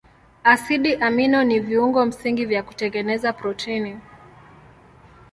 Asidi 0.43 0.95
amino 0.95 1.43
ni 1.43 1.59
viungo 1.59 2.05
msingi 2.05 2.45
vya 2.45 2.63
kutengeneza 2.63 3.33
protini. 3.33 3.99